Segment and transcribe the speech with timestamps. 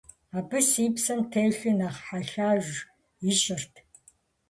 [0.37, 2.65] Абы си псэм телъыр нэхъ хьэлъэж
[3.29, 3.73] ищӀырт.